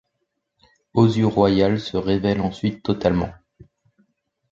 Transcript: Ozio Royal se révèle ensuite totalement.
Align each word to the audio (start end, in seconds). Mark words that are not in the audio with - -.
Ozio 0.95 1.29
Royal 1.29 1.79
se 1.79 1.95
révèle 1.95 2.41
ensuite 2.41 2.81
totalement. 2.81 3.29